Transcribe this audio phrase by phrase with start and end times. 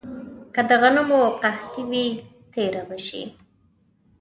[0.53, 2.05] که د غنمو قحطي وي،
[2.53, 3.21] تېره به شي.